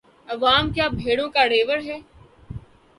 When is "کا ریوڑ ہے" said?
1.29-1.99